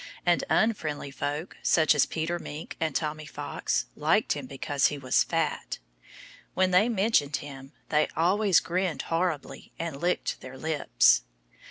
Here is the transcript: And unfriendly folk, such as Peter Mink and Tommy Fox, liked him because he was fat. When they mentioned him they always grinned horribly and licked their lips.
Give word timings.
And 0.25 0.43
unfriendly 0.49 1.11
folk, 1.11 1.57
such 1.61 1.93
as 1.93 2.07
Peter 2.07 2.39
Mink 2.39 2.75
and 2.79 2.95
Tommy 2.95 3.27
Fox, 3.27 3.85
liked 3.95 4.33
him 4.33 4.47
because 4.47 4.87
he 4.87 4.97
was 4.97 5.23
fat. 5.23 5.77
When 6.55 6.71
they 6.71 6.89
mentioned 6.89 7.35
him 7.35 7.73
they 7.89 8.07
always 8.17 8.59
grinned 8.61 9.03
horribly 9.03 9.73
and 9.77 9.95
licked 9.95 10.41
their 10.41 10.57
lips. 10.57 11.21